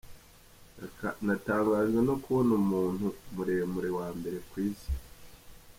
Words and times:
Natanagjwe 1.25 1.99
no 2.07 2.15
kubona 2.23 2.51
umuntu 2.61 3.05
muremure 3.33 3.89
wa 3.97 4.07
mbere 4.17 4.37
ku 4.49 4.55
isi. 4.67 4.91